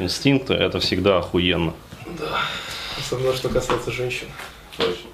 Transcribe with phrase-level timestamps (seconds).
[0.00, 1.74] инстинкты, это всегда охуенно.
[2.18, 2.40] Да.
[2.98, 4.26] Особенно, что касается женщин.
[4.76, 5.10] Точно.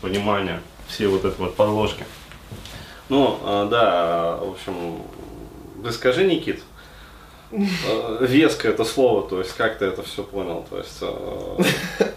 [0.00, 2.04] Понимание, все вот это вот подложки.
[3.08, 5.02] Ну, а, да, в общем,
[5.82, 6.62] ты скажи, Никит,
[7.52, 11.02] а, веско это слово, то есть как ты это все понял, то есть...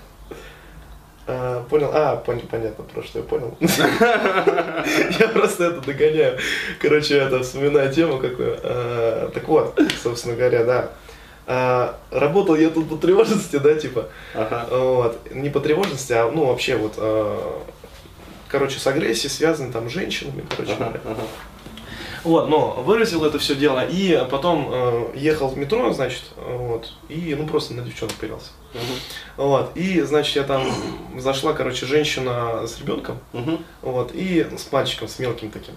[1.27, 1.89] а, понял?
[1.93, 3.57] А, пон- понятно, про что я понял.
[5.19, 6.37] Я просто это догоняю.
[6.79, 8.57] Короче, это вспоминаю тему какую.
[8.57, 10.91] Так вот, собственно говоря, да.
[11.45, 14.09] А, Работал я тут по тревожности, да, типа.
[14.33, 14.67] Ага.
[14.71, 15.31] Вот.
[15.33, 17.63] Не по тревожности, а ну вообще вот, а,
[18.47, 21.01] короче, с агрессией связаны там с женщинами, короче Ага, говоря.
[21.05, 21.21] ага.
[22.23, 27.35] Вот, но выразил это все дело и потом э, ехал в метро, значит, вот, и
[27.37, 28.51] ну просто на девчонку пирался.
[28.73, 28.83] Мгм.
[29.37, 30.63] Вот, и, значит, я там
[31.17, 33.63] зашла, короче, женщина с ребенком, Мгм.
[33.81, 35.75] вот, и с мальчиком, с мелким таким.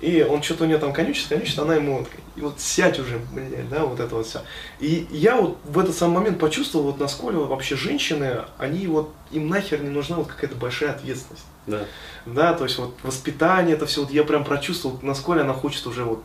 [0.00, 3.18] И он что-то у нее там конючит, конючит, она ему вот, и вот сядь уже,
[3.32, 4.42] блядь, да, вот это вот все.
[4.78, 9.48] И я вот в этот самый момент почувствовал, вот насколько вообще женщины, они вот, им
[9.48, 11.46] нахер не нужна вот какая-то большая ответственность.
[11.66, 11.84] Да.
[12.26, 16.04] Да, то есть вот воспитание, это все, вот я прям прочувствовал, насколько она хочет уже
[16.04, 16.22] вот,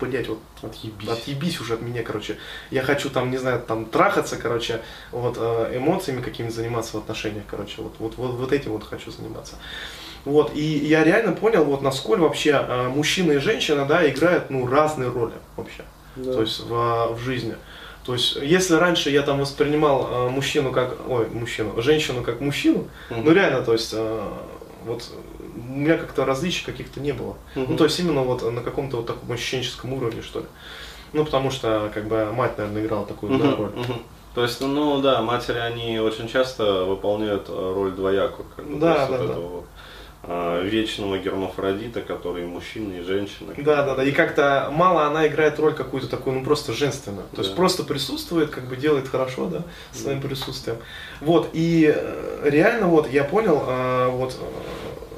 [0.00, 1.08] блять, вот Отъебись.
[1.08, 2.38] отъебись уже от меня, короче.
[2.70, 4.80] Я хочу там, не знаю, там трахаться, короче,
[5.12, 9.10] вот э, эмоциями какими заниматься в отношениях, короче, вот, вот, вот, вот этим вот хочу
[9.10, 9.56] заниматься.
[10.24, 14.66] Вот, и я реально понял, вот насколько вообще э, мужчина и женщина, да, играют, ну,
[14.66, 15.84] разные роли вообще,
[16.16, 16.32] Да.
[16.32, 17.54] то есть в, в жизни.
[18.04, 22.88] То есть, если раньше я там воспринимал э, мужчину как, ой, мужчину, женщину как мужчину,
[23.10, 23.24] Мгм.
[23.24, 24.28] ну реально, то есть, э,
[24.84, 25.04] вот
[25.68, 27.36] у меня как-то различий каких-то не было.
[27.54, 27.72] Мгм.
[27.72, 30.46] Ну, то есть именно вот на каком-то вот таком ощущенческом уровне, что ли.
[31.12, 33.70] Ну, потому что, как бы, мать, наверное, играла такую да, Мгм, роль.
[33.76, 34.02] мгм.
[34.34, 38.46] То есть, ну да, матери, они очень часто выполняют э, роль двоякую.
[38.54, 39.32] Как бы, Да, есть да, вот да.
[39.32, 39.64] этого вот,
[40.28, 43.54] а, вечного гермафродита, который и мужчина, и женщина.
[43.56, 44.02] Да, да, да.
[44.04, 47.24] И как-то мало она играет роль какую-то такую, ну просто женственную.
[47.34, 47.56] То есть Да.
[47.56, 50.78] просто присутствует, как бы делает хорошо, да, своим присутствием.
[51.20, 54.36] Вот, и э, реально вот я понял, э, вот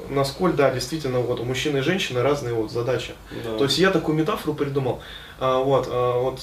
[0.09, 3.13] насколько, да, действительно, вот у мужчины и женщины разные вот задачи.
[3.43, 3.57] Да.
[3.57, 5.01] То есть я такую метафору придумал.
[5.39, 6.41] А, вот, а, вот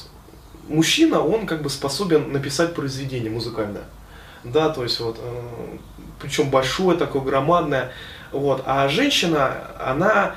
[0.69, 3.84] мужчина, он как бы способен написать произведение музыкальное.
[4.44, 5.19] Да, то есть вот,
[6.21, 7.93] причем большое такое, громадное.
[8.32, 8.62] Вот.
[8.65, 10.37] А женщина, она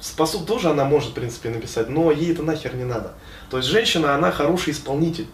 [0.00, 3.12] способ, тоже она может, в принципе, написать, но ей это нахер не надо.
[3.50, 5.26] То есть женщина, она хороший исполнитель.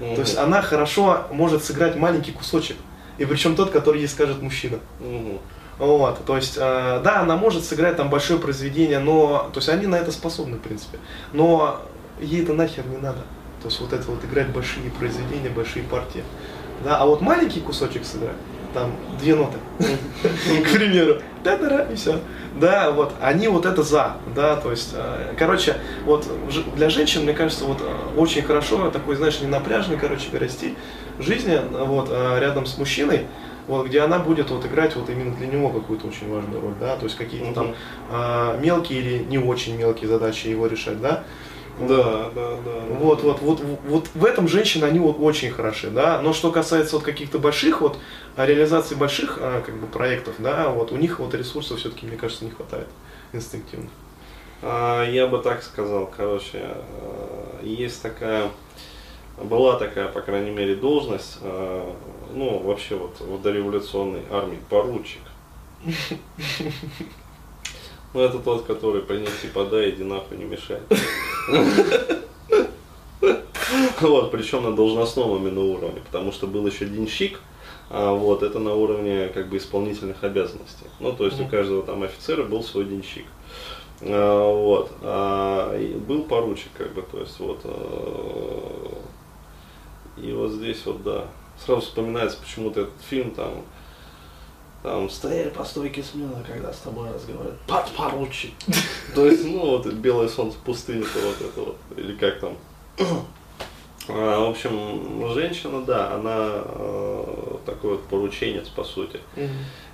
[0.00, 0.14] Мгм.
[0.14, 2.76] То есть она хорошо может сыграть маленький кусочек.
[3.18, 4.78] И причем тот, который ей скажет мужчина.
[5.00, 5.38] Мгм.
[5.78, 9.86] Вот, то есть, э, да, она может сыграть там большое произведение, но, то есть они
[9.86, 10.98] на это способны, в принципе,
[11.32, 11.80] но
[12.20, 13.18] ей это нахер не надо.
[13.60, 16.22] То есть вот это вот играть большие произведения, большие партии.
[16.84, 18.36] Да, а вот маленький кусочек сыграть,
[18.72, 22.20] там две ноты, к примеру, да да и все.
[22.60, 26.24] Да, вот, они вот это за, да, то есть, э, короче, вот
[26.76, 30.46] для женщин, мне кажется, вот э, очень хорошо такой, знаешь, не напряжный, короче говоря,
[31.18, 33.26] жизни, вот, э, рядом с мужчиной,
[33.66, 36.96] вот, где она будет вот играть вот именно для него какую-то очень важную роль, да,
[36.96, 37.76] то есть какие-то там Мгм.
[38.10, 41.24] а, мелкие или не очень мелкие задачи его решать, да.
[41.80, 42.84] Да, да, да.
[42.88, 46.94] Вот, вот, вот, вот в этом женщины, они вот очень хороши, да, но что касается
[46.96, 47.98] вот каких-то больших вот,
[48.36, 52.16] а, реализации больших, а, как бы, проектов, да, вот, у них вот ресурсов все-таки, мне
[52.16, 52.86] кажется, не хватает
[53.32, 53.88] инстинктивно.
[54.62, 58.48] Я бы так сказал, короче, э, есть такая,
[59.42, 61.92] была такая, по крайней мере, должность, э,
[62.34, 65.20] ну, вообще вот в дореволюционной армии, поручик.
[68.12, 70.78] Ну, это тот, который принеси, подай, иди нахуй, не мешай.
[74.00, 77.40] Вот, причем на должностном именно уровне, потому что был еще денщик,
[77.90, 80.86] а вот это на уровне как бы исполнительных обязанностей.
[81.00, 83.24] Ну, то есть у каждого там офицера был свой денщик.
[84.00, 84.92] А, вот.
[85.02, 87.60] А, был поручик, как бы, то есть вот.
[90.16, 91.26] И вот здесь вот, да.
[91.64, 93.62] Сразу вспоминается почему-то этот фильм там.
[94.82, 97.58] Там стояли по стойке смело, когда с тобой разговаривают.
[97.66, 98.50] Подпоручик.
[99.14, 101.76] То есть, ну вот белое солнце пустыни, то вот это вот.
[101.96, 102.56] Или как там.
[104.08, 109.20] А, В общем, женщина, да, она э, такой вот порученец, по сути.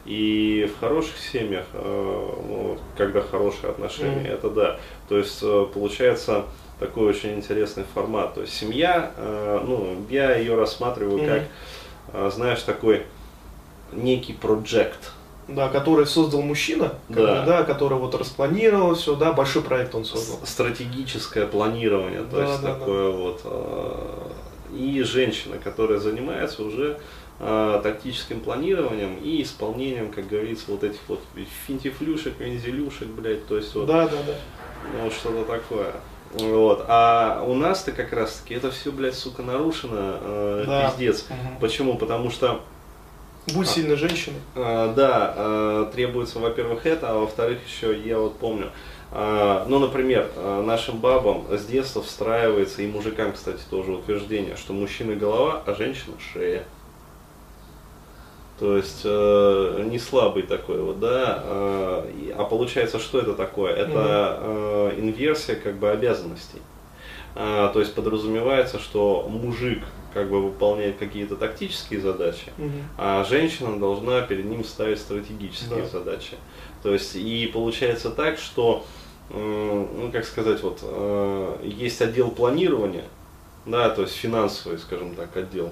[0.06, 4.26] И в хороших семьях, э, ну, когда хорошие отношения, Мгм.
[4.32, 4.80] это да.
[5.08, 6.46] То есть э, получается
[6.80, 8.34] такой очень интересный формат.
[8.34, 11.26] То есть семья, э, ну, я ее рассматриваю Мгм.
[11.28, 11.42] как,
[12.14, 13.02] э, знаешь, такой
[13.92, 15.12] некий проект.
[15.46, 17.40] Да, который создал мужчина, Да.
[17.40, 20.38] бы, да, который вот распланировал все, да, большой проект он создал.
[20.46, 22.74] Стратегическое планирование, то Да, есть да, да.
[22.78, 23.40] такое вот.
[23.44, 24.28] э,
[24.72, 26.98] И женщина, которая занимается уже
[27.82, 31.20] тактическим планированием и исполнением, как говорится, вот этих вот
[31.66, 34.34] финтифлюшек, вензелюшек, блядь, то есть вот Да, да, да.
[34.92, 35.92] Ну, вот что-то такое.
[36.32, 36.84] Вот.
[36.88, 40.90] А у нас-то как раз-таки это все, блядь, сука, нарушено, э, Да.
[40.90, 41.26] пиздец.
[41.28, 41.58] Мгм.
[41.60, 41.96] Почему?
[41.96, 42.60] Потому что
[43.54, 44.38] Будь сильной женщиной.
[44.54, 48.70] А, Да, а, требуется, во-первых, это, а во-вторых, еще я вот помню,
[49.10, 54.72] а, ну, например, а, нашим бабам с детства встраивается, и мужикам, кстати, тоже утверждение, что
[54.72, 56.64] мужчина голова, а женщина шея.
[58.60, 61.42] То есть э, не слабый такой вот, да.
[61.42, 63.72] э, а получается, что это такое?
[63.72, 66.60] Это э, инверсия как бы обязанностей.
[67.34, 69.82] А, то есть подразумевается, что мужик
[70.12, 72.72] как бы выполняет какие-то тактические задачи, Мгм.
[72.98, 75.88] а женщина должна перед ним ставить стратегические Да.
[75.88, 76.36] задачи.
[76.82, 78.84] То есть и получается так, что,
[79.32, 83.04] ну как сказать, вот э, есть отдел планирования,
[83.66, 85.70] да, то есть финансовый, скажем так, отдел,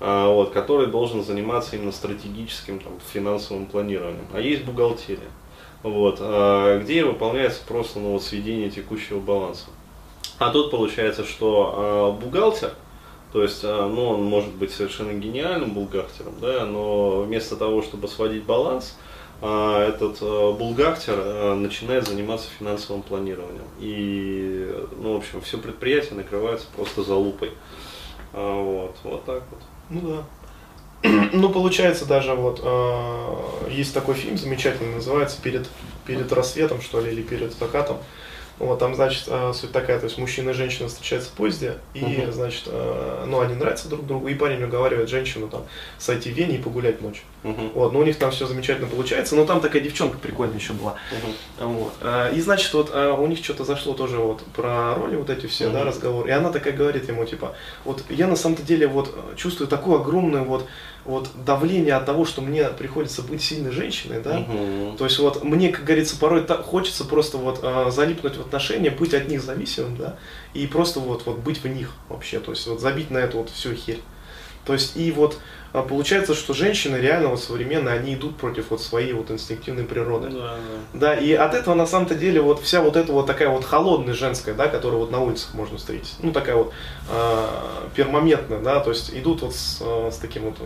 [0.00, 4.24] а, вот, который должен заниматься именно стратегическим там, финансовым планированием.
[4.32, 5.28] А есть бухгалтерия,
[5.82, 9.66] вот, а, где выполняется просто ну, вот, сведение текущего баланса.
[10.38, 12.72] А тут получается, что а, бухгалтер,
[13.32, 18.08] то есть, а, ну, он может быть совершенно гениальным бухгалтером, да, но вместо того, чтобы
[18.08, 18.96] сводить баланс,
[19.38, 23.66] этот бухгалтер начинает заниматься финансовым планированием.
[23.78, 27.50] И, ну, в общем, все предприятие накрывается просто залупой.
[28.32, 29.60] Вот, вот так вот.
[29.90, 30.24] Ну да.
[31.32, 35.68] Ну, получается, даже вот э, есть такой фильм замечательный, называется Перед,
[36.06, 37.98] перед рассветом, что ли, или перед закатом.
[38.58, 42.02] Вот там, значит, э, суть такая, то есть мужчина и женщина встречаются в поезде, и,
[42.04, 42.32] Мгм.
[42.32, 45.64] значит, э, ну, они нравятся друг другу, и парень уговаривает женщину там
[45.98, 47.24] сойти в Вене и погулять ночью.
[47.42, 47.70] Мгм.
[47.74, 50.94] Вот, но у них там все замечательно получается, но там такая девчонка прикольная еще была.
[51.58, 51.68] Мгм.
[51.74, 51.92] Вот.
[52.00, 55.68] А, И значит, вот у них что-то зашло тоже вот про роли вот эти все,
[55.68, 55.88] да, Мгм.
[55.88, 56.28] разговоры.
[56.30, 57.54] И она такая говорит ему, типа,
[57.84, 60.66] вот я на самом-то деле вот э, чувствую такое огромное вот,
[61.04, 64.38] вот давление от того, что мне приходится быть сильной женщиной, да.
[64.38, 64.96] Мгм.
[64.96, 67.60] То есть вот мне, как говорится, порой хочется просто вот
[67.92, 70.16] залипнуть в отношения, быть от них зависимым, да,
[70.54, 73.50] и просто вот, вот быть в них вообще, то есть вот забить на эту вот
[73.50, 74.00] всю херь.
[74.64, 75.38] То есть и вот
[75.76, 80.30] а, получается, что женщины реально вот современные, они идут против вот своей вот инстинктивной природы.
[80.30, 80.56] Да,
[80.92, 81.14] да.
[81.14, 84.14] Да, и от этого на самом-то деле вот вся вот эта вот такая вот холодная
[84.14, 86.72] женская, да, которую вот на улицах можно встретить, ну такая вот
[87.10, 87.46] э,
[87.94, 90.56] пермоментная, да, то есть идут вот с, э, с таким вот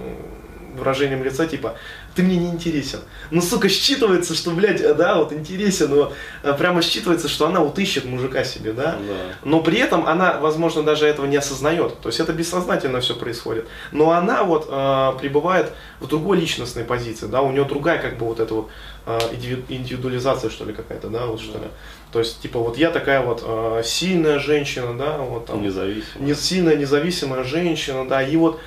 [0.76, 1.76] выражением лица типа
[2.14, 3.00] ты мне не интересен.
[3.30, 6.12] Ну, сука, считывается, что, блядь, э, да, вот интересен, но
[6.42, 8.96] э, прямо считывается, что она вот ищет мужика себе, да.
[9.06, 9.36] Да.
[9.44, 12.00] Но при этом она, возможно, даже этого не осознает.
[12.00, 13.68] То есть это бессознательно все происходит.
[13.92, 15.70] Но она вот э, пребывает
[16.00, 18.70] в другой личностной позиции, да, у нее другая как бы вот эта вот
[19.06, 21.68] э, индиви- индивидуализация, что ли, какая-то, да, вот что ли.
[22.12, 26.24] То есть, типа, вот я такая вот э, сильная женщина, да, вот там, Независимо.
[26.24, 28.60] не сильная, независимая женщина, да, и вот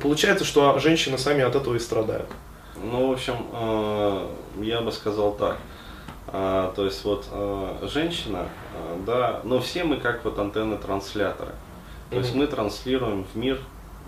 [0.00, 2.28] получается, что женщины сами от этого и страдают.
[2.76, 4.26] Ну, в общем, э,
[4.60, 5.58] я бы сказал так.
[6.28, 11.52] А, то есть вот э, женщина, э, да, но все мы как вот антенны-трансляторы.
[12.10, 13.58] То есть мы транслируем в мир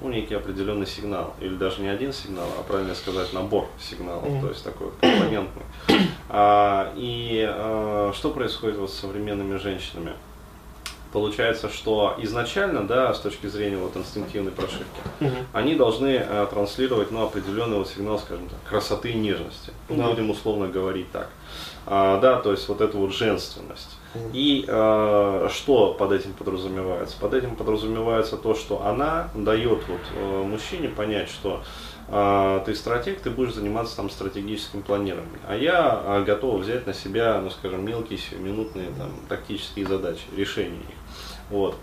[0.01, 4.41] ну, некий определенный сигнал, или даже не один сигнал, а правильно сказать набор сигналов, Мгм.
[4.41, 5.63] то есть такой компонентный.
[6.29, 10.13] А, и э, что происходит вот с современными женщинами?
[11.15, 14.85] Получается, что изначально, да, с точки зрения вот инстинктивной прошивки,
[15.53, 19.71] они должны э, транслировать ну, определенный вот сигнал, скажем так, красоты и нежности.
[19.89, 20.09] Ну, Да.
[20.09, 21.31] Будем условно говорить так.
[21.87, 23.99] А, да, то есть вот эту вот женственность.
[24.33, 27.17] И э, что под этим подразумевается?
[27.19, 31.65] Под этим подразумевается то, что она дает вот, э, мужчине понять, что
[32.09, 35.41] э, ты стратег, ты будешь заниматься там стратегическим планированием.
[35.49, 40.79] А я э, готов взять на себя, ну скажем, мелкие сиюминутные там, тактические задачи, решения
[40.79, 41.51] их.
[41.51, 41.77] Вот.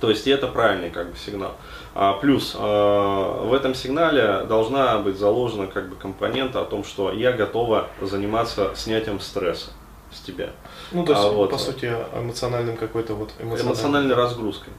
[0.00, 1.52] То есть и это правильный как бы сигнал.
[1.94, 7.12] А, плюс э, в этом сигнале должна быть заложена как бы компонента о том, что
[7.12, 9.70] я готова заниматься снятием стресса
[10.12, 10.50] с тебя,
[10.92, 14.72] Ну, то есть, А вот- по сути, эмоциональным какой-то вот эмоциональной разгрузкой.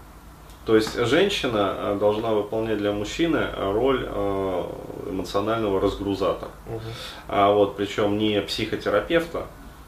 [0.65, 4.07] То есть женщина э, должна выполнять для мужчины роль
[5.07, 6.51] эмоционального разгрузатора.
[6.67, 6.81] Мгм.
[7.27, 9.45] А вот причем не психотерапевта,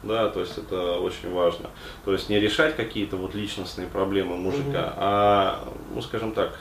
[0.07, 1.69] да, то есть это очень важно.
[2.05, 4.93] То есть не решать какие-то вот личностные проблемы мужика, Мгм.
[4.97, 6.57] а, ну скажем так,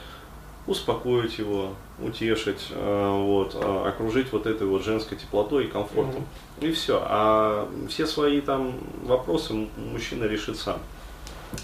[0.67, 6.25] успокоить его, утешить, э, вот, э, окружить вот этой вот женской теплотой и комфортом.
[6.59, 7.01] И все.
[7.03, 8.73] А все свои там
[9.03, 10.77] вопросы мужчина решит сам.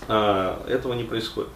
[0.08, 1.50] А, этого не происходит.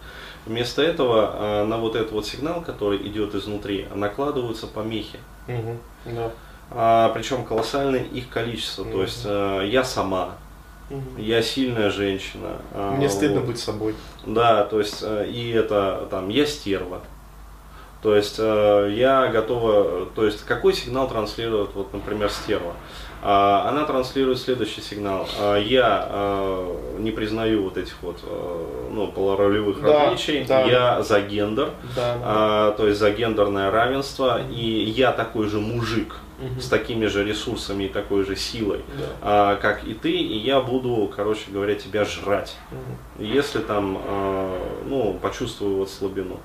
[0.44, 5.18] Вместо этого а, на вот этот вот сигнал, который идет изнутри, накладываются помехи.
[5.46, 5.78] Мгм.
[6.04, 6.30] Да.
[6.70, 8.84] А, причем колоссальное их количество.
[8.84, 9.00] То Мгм.
[9.00, 10.30] есть э, я сама,
[10.90, 11.16] Мгм.
[11.16, 12.58] я сильная женщина.
[12.74, 13.48] а, Мне стыдно вот.
[13.48, 13.94] быть собой.
[14.26, 17.00] Да, то есть э, и это там я стерва.
[18.02, 22.74] То есть э, я готова, то есть какой сигнал транслирует, вот, например, стерва?
[23.20, 25.28] А, она транслирует следующий сигнал.
[25.40, 28.20] А, я а, не признаю вот этих вот
[28.92, 30.44] ну, полуролевых да, различий.
[30.44, 30.62] Да.
[30.62, 32.70] Я за гендер, да, да.
[32.76, 34.40] то есть за гендерное равенство.
[34.50, 36.60] И я такой же мужик угу.
[36.60, 38.82] с такими же ресурсами и такой же силой,
[39.20, 39.56] да.
[39.56, 40.12] как и ты.
[40.12, 42.56] И я буду, короче говоря, тебя жрать.
[42.70, 43.24] Угу.
[43.24, 43.98] Если там,
[44.86, 46.40] ну, почувствую вот слабину.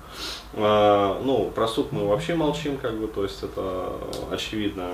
[0.56, 3.94] Ну, про суд мы вообще молчим, как бы, то есть это
[4.32, 4.90] очевидно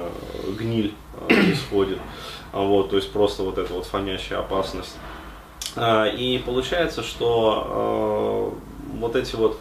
[0.57, 0.93] гниль
[1.27, 1.99] происходит.
[2.51, 4.95] А вот, то есть просто вот эта вот фонящая опасность.
[5.75, 8.53] А, и получается, что
[8.93, 9.59] э, вот эти вот,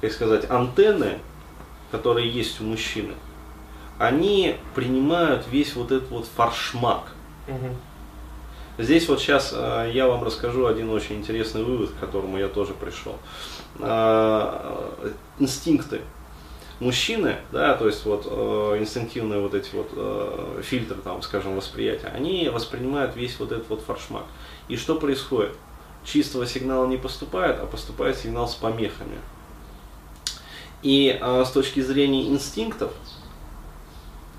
[0.00, 1.18] как сказать, антенны,
[1.90, 3.14] которые есть у мужчины,
[3.98, 7.12] они принимают весь вот этот вот фаршмак.
[7.48, 7.76] Угу.
[8.78, 12.74] Здесь вот сейчас э, я вам расскажу один очень интересный вывод, к которому я тоже
[12.74, 13.16] пришел.
[13.78, 14.92] Э,
[15.38, 16.00] инстинкты
[16.80, 22.08] мужчины, да, то есть вот э, инстинктивные вот эти вот э, фильтры, там, скажем, восприятия,
[22.08, 24.24] они воспринимают весь вот этот вот фаршмак.
[24.68, 25.52] И что происходит?
[26.04, 29.18] Чистого сигнала не поступает, а поступает сигнал с помехами.
[30.82, 32.92] И э, с точки зрения инстинктов,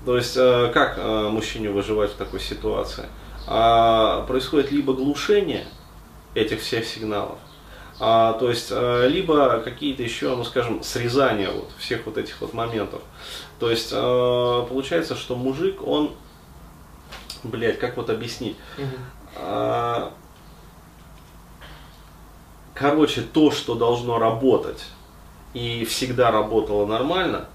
[0.06, 3.04] то есть э, как э, мужчине выживать в такой ситуации,
[3.46, 5.66] э, происходит либо глушение
[6.34, 7.38] этих всех сигналов,
[7.98, 12.52] а, то есть, а, либо какие-то еще, ну скажем, срезания вот всех вот этих вот
[12.52, 13.02] моментов.
[13.58, 16.12] То есть, а, получается, что мужик, он,
[17.42, 18.56] блядь, как вот объяснить?
[19.36, 20.12] А,
[22.74, 24.84] короче, то, что должно работать
[25.54, 27.48] и всегда работало нормально,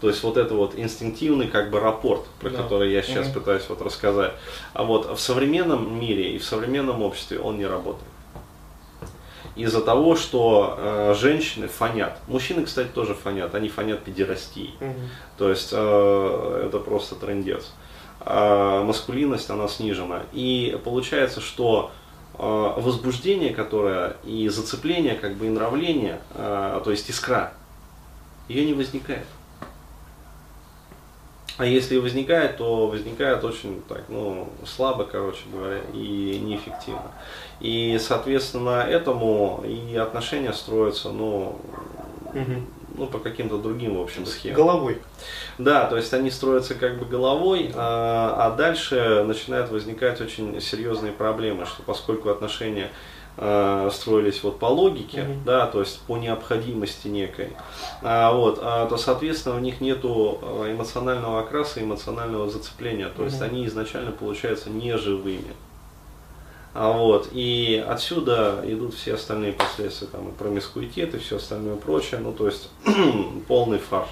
[0.00, 2.62] то есть вот это вот инстинктивный как бы рапорт, про да.
[2.62, 3.40] который я сейчас угу.
[3.40, 4.32] пытаюсь вот рассказать.
[4.72, 8.04] А вот в современном мире и в современном обществе он не работает
[9.56, 12.18] из-за того, что э, женщины фонят.
[12.28, 13.54] Мужчины, кстати, тоже фонят.
[13.54, 14.74] Они фонят педерастией.
[14.80, 15.00] Угу.
[15.38, 17.72] То есть э, это просто трендец.
[18.20, 20.22] А маскулинность, она снижена.
[20.32, 21.90] И получается, что
[22.38, 27.52] э, возбуждение, которое и зацепление, как бы и нравление, э, то есть искра,
[28.48, 29.26] ее не возникает.
[31.60, 37.12] А если возникает, то возникает очень так, ну, слабо, короче говоря, и неэффективно.
[37.60, 41.60] И, соответственно, этому и отношения строятся, ну,
[42.32, 42.62] угу.
[42.96, 44.56] ну по каким-то другим, в общем, схемам.
[44.56, 45.02] Головой.
[45.58, 51.12] Да, то есть они строятся как бы головой, а, а дальше начинают возникать очень серьезные
[51.12, 52.90] проблемы, что поскольку отношения
[53.36, 55.44] Э, строились вот по логике, mm-hmm.
[55.46, 57.50] да, то есть по необходимости некой,
[58.02, 63.24] а, вот, а, то, соответственно, у них нету э, эмоционального окраса, эмоционального зацепления, то mm-hmm.
[63.24, 65.54] есть они изначально получаются неживыми.
[66.74, 72.20] А вот, и отсюда идут все остальные последствия, там, и промискуитет, и все остальное прочее,
[72.20, 72.68] ну, то есть
[73.48, 74.10] полный фарш.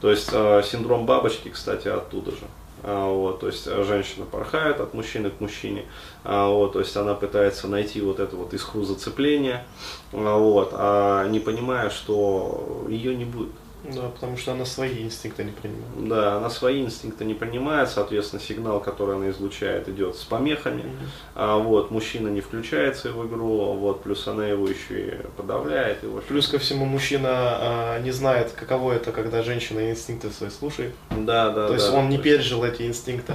[0.00, 2.44] То есть э, синдром бабочки, кстати, оттуда же.
[2.88, 5.86] А, вот, то есть женщина порхает от мужчины к мужчине,
[6.22, 9.66] а, вот, то есть она пытается найти вот это вот искру зацепления,
[10.12, 13.50] а, вот, а не понимая, что ее не будет.
[13.94, 16.08] Да, потому что она свои инстинкты не принимает.
[16.08, 20.82] Да, она свои инстинкты не принимает, соответственно, сигнал, который она излучает, идет с помехами.
[20.82, 21.08] Mm-hmm.
[21.34, 26.02] А, вот, мужчина не включается в игру, вот, плюс она его еще и подавляет.
[26.02, 30.94] Его плюс ко всему, мужчина а, не знает, каково это, когда женщина инстинкты свои слушает.
[31.10, 31.68] Да, да.
[31.68, 33.34] То есть да, он не пережил эти инстинкты.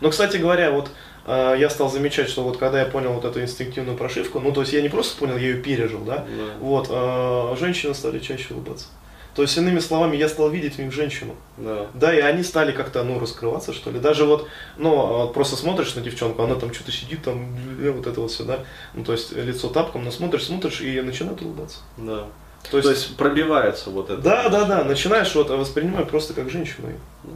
[0.00, 0.90] Но, кстати говоря, вот
[1.26, 4.62] а, я стал замечать, что вот когда я понял вот эту инстинктивную прошивку, ну то
[4.62, 6.24] есть я не просто понял, я ее пережил, да, да.
[6.60, 8.86] вот, а, женщины стали чаще улыбаться.
[9.34, 11.34] То есть, иными словами, я стал видеть в них женщину.
[11.56, 11.86] Да.
[11.94, 14.00] Да, и они стали как-то, ну, раскрываться, что ли.
[14.00, 18.06] Даже вот, ну, а, просто смотришь на девчонку, она там что-то сидит, там, э, вот
[18.06, 18.60] это вот все, да.
[18.94, 21.78] Ну, то есть, лицо тапком, но смотришь, смотришь, и начинает улыбаться.
[21.96, 22.26] Да.
[22.70, 24.20] То есть, то есть пробивается вот это.
[24.20, 26.88] Да, да, да, начинаешь вот воспринимать просто как женщину.
[27.24, 27.32] Ну.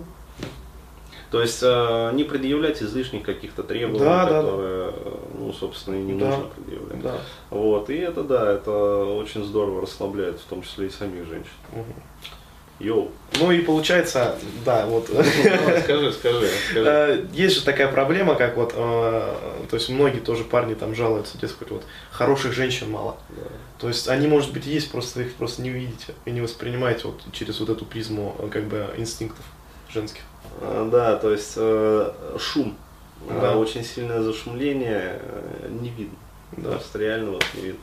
[1.31, 5.21] То есть э, не предъявлять излишних каких-то требований, да, которые, да, ну,
[5.55, 7.03] собственно, и не да, нужно предъявлять.
[7.03, 7.17] Да.
[7.51, 11.53] Вот, и это, да, это очень здорово расслабляет, в том числе и самих женщин.
[11.73, 11.95] Угу.
[12.81, 13.11] Йоу.
[13.39, 15.09] Ну и получается, да, вот.
[15.09, 16.51] Ну, скажи, скажи, скажи.
[16.75, 19.35] Э, есть же такая проблема, как вот, э,
[19.71, 23.17] то есть многие тоже парни там жалуются, дескать, вот хороших женщин мало.
[23.29, 23.43] Да.
[23.79, 27.21] То есть они, может быть, есть, просто их просто не увидите и не воспринимаете вот
[27.33, 29.45] через вот эту призму как бы инстинктов
[29.89, 30.23] женских.
[30.61, 32.77] А, да, то есть э, шум,
[33.29, 33.57] да.
[33.57, 36.17] очень сильное зашумление э, не видно.
[36.57, 36.71] Да.
[36.73, 37.81] Просто реально вот не видно.